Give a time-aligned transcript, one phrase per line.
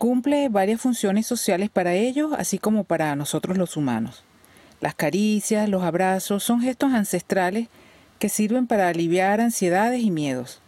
[0.00, 4.22] Cumple varias funciones sociales para ellos, así como para nosotros los humanos.
[4.80, 7.68] Las caricias, los abrazos son gestos ancestrales
[8.18, 10.62] que sirven para aliviar ansiedades y miedos.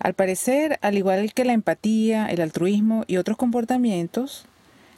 [0.00, 4.46] Al parecer, al igual que la empatía, el altruismo y otros comportamientos,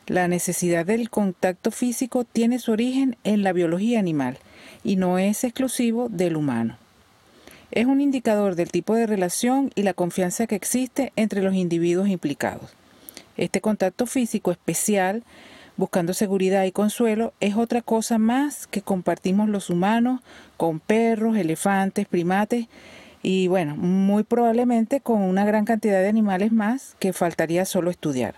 [0.06, 4.39] la necesidad del contacto físico tiene su origen en la biología animal
[4.83, 6.78] y no es exclusivo del humano.
[7.70, 12.09] Es un indicador del tipo de relación y la confianza que existe entre los individuos
[12.09, 12.80] implicados.
[13.41, 15.23] Este contacto físico especial,
[15.79, 20.20] buscando seguridad y consuelo, es otra cosa más que compartimos los humanos
[20.59, 22.67] con perros, elefantes, primates
[23.23, 28.34] y bueno, muy probablemente con una gran cantidad de animales más que faltaría solo estudiar.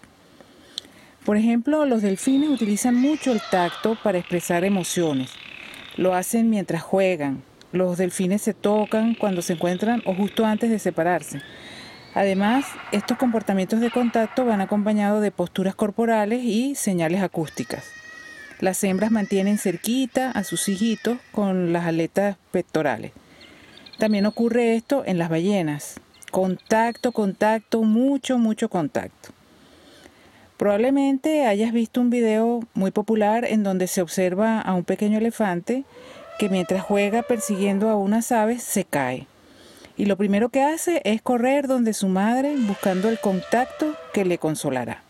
[1.24, 5.32] Por ejemplo, los delfines utilizan mucho el tacto para expresar emociones.
[5.96, 7.42] Lo hacen mientras juegan.
[7.72, 11.40] Los delfines se tocan cuando se encuentran o justo antes de separarse.
[12.14, 17.84] Además, estos comportamientos de contacto van acompañados de posturas corporales y señales acústicas.
[18.60, 23.12] Las hembras mantienen cerquita a sus hijitos con las aletas pectorales.
[23.98, 26.00] También ocurre esto en las ballenas.
[26.30, 29.30] Contacto, contacto, mucho, mucho contacto.
[30.58, 35.84] Probablemente hayas visto un video muy popular en donde se observa a un pequeño elefante
[36.38, 39.26] que mientras juega persiguiendo a unas aves se cae
[39.96, 44.38] y lo primero que hace es correr donde su madre buscando el contacto que le
[44.38, 45.02] consolará.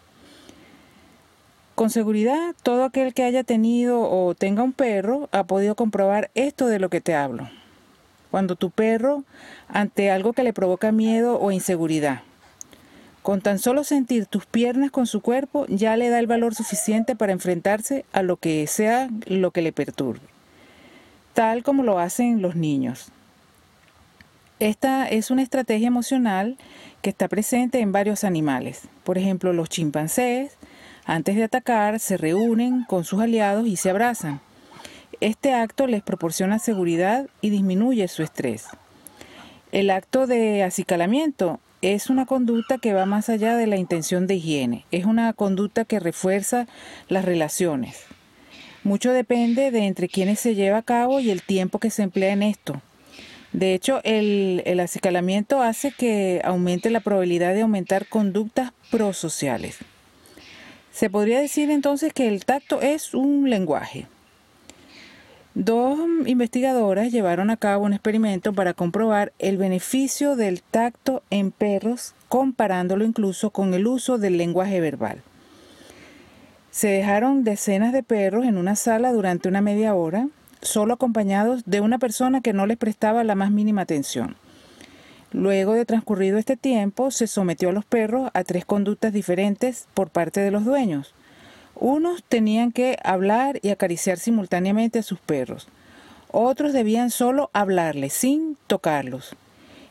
[1.75, 6.67] Con seguridad, todo aquel que haya tenido o tenga un perro ha podido comprobar esto
[6.67, 7.49] de lo que te hablo.
[8.31, 9.25] Cuando tu perro,
[9.69, 12.23] ante algo que le provoca miedo o inseguridad,
[13.23, 17.15] con tan solo sentir tus piernas con su cuerpo, ya le da el valor suficiente
[17.15, 20.27] para enfrentarse a lo que sea lo que le perturbe,
[21.33, 23.13] tal como lo hacen los niños.
[24.63, 26.57] Esta es una estrategia emocional
[27.01, 28.83] que está presente en varios animales.
[29.03, 30.57] Por ejemplo, los chimpancés,
[31.05, 34.41] antes de atacar, se reúnen con sus aliados y se abrazan.
[35.21, 38.67] Este acto les proporciona seguridad y disminuye su estrés.
[39.73, 44.37] El acto de acicalamiento es una conducta que va más allá de la intención de
[44.37, 44.85] higiene.
[44.93, 46.69] Es una conducta que refuerza
[47.09, 48.05] las relaciones.
[48.85, 52.33] Mucho depende de entre quienes se lleva a cabo y el tiempo que se emplea
[52.33, 52.81] en esto.
[53.53, 59.79] De hecho, el, acicalamiento hace que aumente la probabilidad de aumentar conductas prosociales.
[60.91, 64.07] Se podría decir entonces que el tacto es un lenguaje.
[65.55, 72.15] Dos investigadoras llevaron a cabo un experimento para comprobar el beneficio del tacto en perros,
[72.29, 75.23] comparándolo incluso con el uso del lenguaje verbal.
[76.71, 80.29] Se dejaron decenas de perros en una sala durante una media hora
[80.63, 84.37] solo acompañados de una persona que no les prestaba la más mínima atención.
[85.33, 90.11] Luego de transcurrido este tiempo, se sometió a los perros a tres conductas diferentes por
[90.11, 91.15] parte de los dueños.
[91.75, 95.69] Unos tenían que hablar y acariciar simultáneamente a sus perros.
[96.31, 99.35] Otros debían solo hablarles sin tocarlos.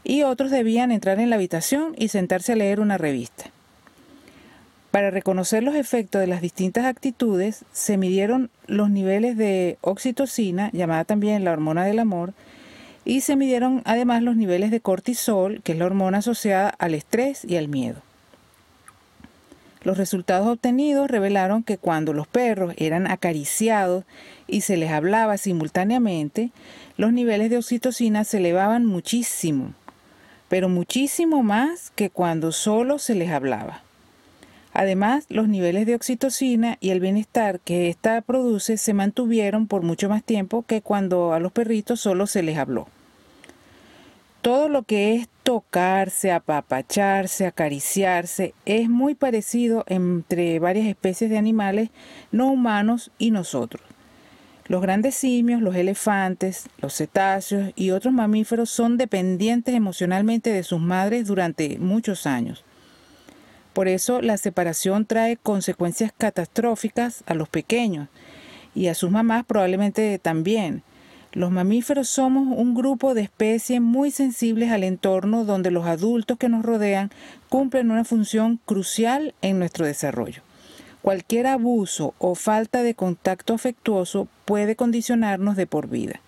[0.04, 3.46] Y otros debían entrar en la habitación y sentarse a leer una revista.
[4.92, 11.06] Para reconocer los efectos de las distintas actitudes, se midieron los niveles de oxitocina, llamada
[11.06, 12.34] también la hormona del amor,
[13.06, 17.46] y se midieron además los niveles de cortisol, que es la hormona asociada al estrés
[17.46, 18.02] y al miedo.
[19.84, 24.04] Los resultados obtenidos revelaron que cuando los perros eran acariciados
[24.46, 26.52] y se les hablaba simultáneamente,
[26.98, 29.74] los niveles de oxitocina se elevaban muchísimo,
[30.50, 33.84] pero muchísimo más que cuando solo se les hablaba.
[34.74, 40.08] Además, los niveles de oxitocina y el bienestar que ésta produce se mantuvieron por mucho
[40.08, 42.88] más tiempo que cuando a los perritos solo se les habló.
[44.42, 51.90] Todo lo que es tocarse, apapacharse, acariciarse, es muy parecido entre varias especies de animales
[52.32, 53.84] no humanos y nosotros.
[54.68, 60.80] Los grandes simios, los elefantes, los cetáceos y otros mamíferos son dependientes emocionalmente de sus
[60.80, 62.64] madres durante muchos años.
[63.74, 68.10] Por eso la separación trae consecuencias catastróficas a los pequeños
[68.76, 70.84] y a sus mamás probablemente también.
[71.34, 76.50] Los mamíferos somos un grupo de especies muy sensibles al entorno donde los adultos que
[76.50, 77.10] nos rodean
[77.48, 80.42] cumplen una función crucial en nuestro desarrollo.
[81.02, 86.22] cualquier abuso o falta de contacto afectuoso puede condicionarnos de por vida.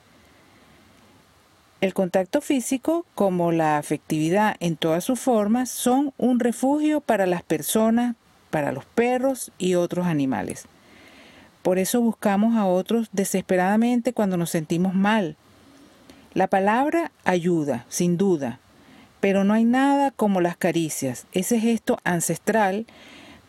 [1.84, 7.44] El contacto físico, como la afectividad en todas sus formas, son un refugio para las
[7.44, 8.16] personas,
[8.52, 10.64] para los perros y otros animales.
[11.62, 15.36] Por eso buscamos a otros desesperadamente cuando nos sentimos mal.
[16.34, 18.60] La palabra ayuda, sin duda,
[19.20, 22.86] pero no hay nada como las caricias, ese gesto ancestral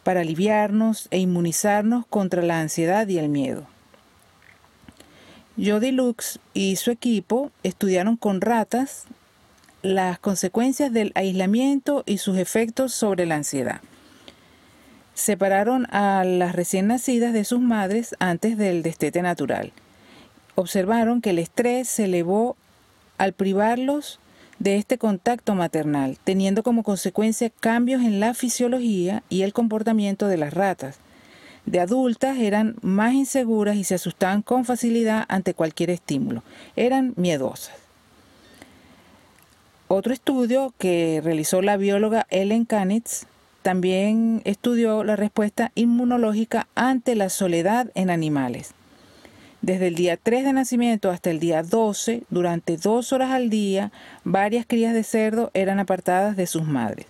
[0.02, 3.68] para aliviarnos e inmunizarnos contra la ansiedad y el miedo.
[5.56, 9.04] Jody Lux y su equipo estudiaron con ratas
[9.82, 13.80] las consecuencias del aislamiento y sus efectos sobre la ansiedad.
[15.14, 19.72] Separaron a las recién nacidas de sus madres antes del destete natural.
[20.56, 22.56] Observaron que el estrés se elevó
[23.16, 24.18] al privarlos
[24.58, 30.36] de este contacto maternal, teniendo como consecuencia cambios en la fisiología y el comportamiento de
[30.36, 30.98] las ratas
[31.66, 36.42] de adultas eran más inseguras y se asustaban con facilidad ante cualquier estímulo.
[36.76, 37.74] Eran miedosas.
[39.88, 43.26] Otro estudio que realizó la bióloga Ellen Kanitz
[43.62, 48.74] también estudió la respuesta inmunológica ante la soledad en animales.
[49.62, 53.92] Desde el día 3 de nacimiento hasta el día 12, durante dos horas al día,
[54.22, 57.06] varias crías de cerdo eran apartadas de sus madres.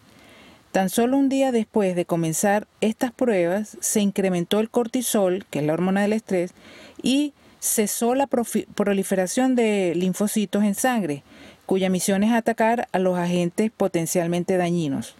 [0.74, 5.64] Tan solo un día después de comenzar estas pruebas, se incrementó el cortisol, que es
[5.64, 6.52] la hormona del estrés,
[7.00, 11.22] y cesó la proliferación de linfocitos en sangre,
[11.64, 15.14] cuya misión es atacar a los agentes potencialmente dañinos,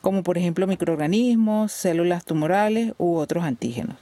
[0.00, 3.94] como por ejemplo microorganismos, células tumorales u otros antígenos.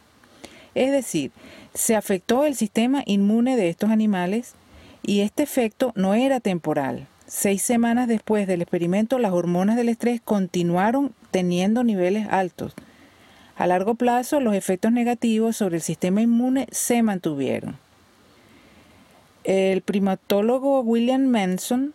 [0.75, 1.33] Es decir,
[1.75, 4.55] se afectó el sistema inmune de estos animales
[5.03, 10.23] y este efecto no era temporal, Seis semanas después del experimento, las hormonas del estrés
[10.23, 12.73] continuaron teniendo niveles altos.
[13.55, 17.77] A largo plazo, los efectos negativos sobre el sistema inmune se mantuvieron.
[19.45, 21.93] El primatólogo William Manson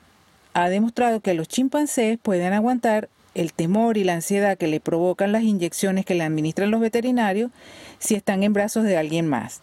[0.53, 5.31] ha demostrado que los chimpancés pueden aguantar el temor y la ansiedad que le provocan
[5.31, 7.49] las inyecciones que le administran los veterinarios
[7.97, 9.61] si están en brazos de alguien más.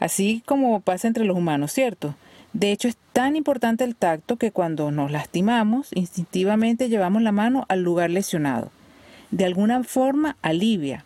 [0.00, 2.16] Así como pasa entre los humanos, ¿cierto?
[2.54, 7.66] De hecho, es tan importante el tacto que cuando nos lastimamos, instintivamente llevamos la mano
[7.68, 8.70] al lugar lesionado.
[9.32, 11.04] De alguna forma alivia.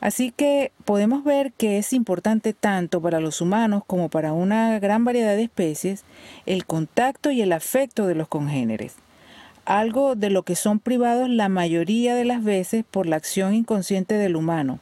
[0.00, 5.04] Así que podemos ver que es importante tanto para los humanos como para una gran
[5.04, 6.04] variedad de especies
[6.46, 8.94] el contacto y el afecto de los congéneres,
[9.64, 14.14] algo de lo que son privados la mayoría de las veces por la acción inconsciente
[14.14, 14.78] del humano,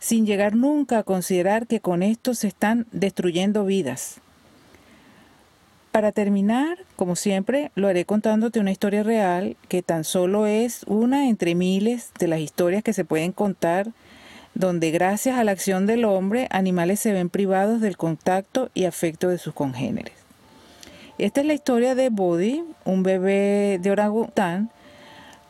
[0.00, 4.20] sin llegar nunca a considerar que con esto se están destruyendo vidas.
[5.92, 11.28] Para terminar, como siempre, lo haré contándote una historia real que tan solo es una
[11.28, 13.88] entre miles de las historias que se pueden contar
[14.54, 19.28] donde gracias a la acción del hombre animales se ven privados del contacto y afecto
[19.28, 20.14] de sus congéneres.
[21.18, 24.70] Esta es la historia de Bodhi, un bebé de orangután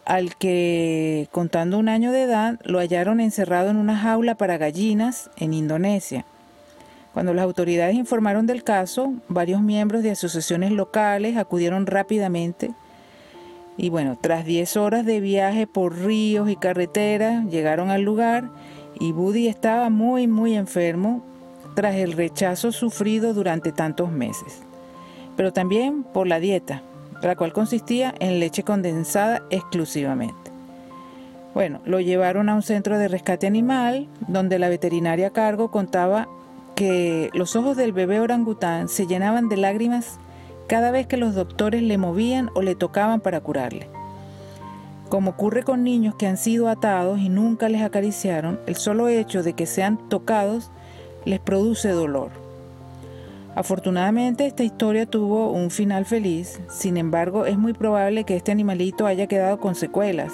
[0.04, 5.31] al que, contando un año de edad, lo hallaron encerrado en una jaula para gallinas
[5.37, 6.25] en Indonesia.
[7.14, 12.72] Cuando las autoridades informaron del caso, varios miembros de asociaciones locales acudieron rápidamente
[13.82, 18.50] y bueno, tras 10 horas de viaje por ríos y carreteras, llegaron al lugar
[18.98, 21.24] y Buddy estaba muy, muy enfermo
[21.75, 24.61] tras el rechazo sufrido durante tantos meses,
[25.35, 26.82] pero también por la dieta,
[27.23, 30.50] la cual consistía en leche condensada exclusivamente.
[31.54, 36.28] Bueno, lo llevaron a un centro de rescate animal, donde la veterinaria a cargo contaba
[36.80, 40.18] que los ojos del bebé orangután se llenaban de lágrimas
[40.66, 43.87] cada vez que los doctores le movían o le tocaban para curarle.
[45.10, 49.42] Como ocurre con niños que han sido atados y nunca les acariciaron, el solo hecho
[49.42, 50.70] de que sean tocados
[51.26, 52.30] les produce dolor.
[53.54, 59.04] Afortunadamente esta historia tuvo un final feliz, sin embargo es muy probable que este animalito
[59.04, 60.32] haya quedado con secuelas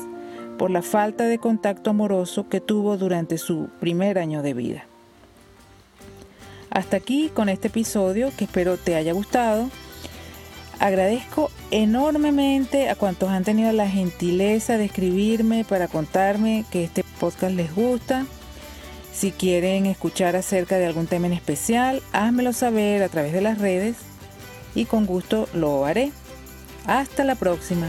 [0.58, 4.84] por la falta de contacto amoroso que tuvo durante su primer año de vida.
[6.76, 9.71] Hasta aquí con este episodio que espero te haya gustado.
[10.78, 17.54] Agradezco enormemente a cuantos han tenido la gentileza de escribirme para contarme que este podcast
[17.54, 18.26] les gusta.
[19.11, 23.56] Si quieren escuchar acerca de algún tema en especial, házmelo saber a través de las
[23.56, 23.97] redes
[24.75, 26.12] y con gusto lo haré.
[26.85, 27.87] Hasta la próxima.